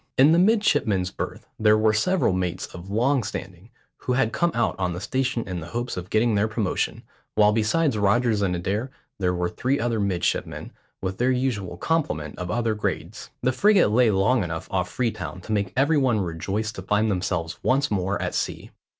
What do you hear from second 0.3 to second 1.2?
the midshipmen's